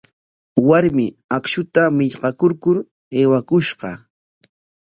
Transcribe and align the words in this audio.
Warmi 0.67 1.05
akshuta 1.37 1.83
millqakurkur 1.97 2.77
aywakushqa. 3.17 3.91